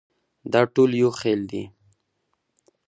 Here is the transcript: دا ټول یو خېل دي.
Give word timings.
دا 0.51 0.61
ټول 0.73 0.89
یو 1.01 1.09
خېل 1.19 1.41
دي. 1.51 1.63